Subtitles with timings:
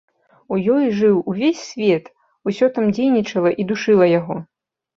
[0.55, 2.09] У ёй жыў увесь свет,
[2.51, 4.43] усё там дзейнічала і душыла яго.